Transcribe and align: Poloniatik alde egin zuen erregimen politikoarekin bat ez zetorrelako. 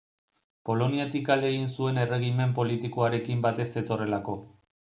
Poloniatik 0.69 1.29
alde 1.35 1.51
egin 1.53 1.67
zuen 1.75 2.01
erregimen 2.05 2.55
politikoarekin 2.61 3.45
bat 3.47 3.63
ez 3.65 3.69
zetorrelako. 3.77 4.39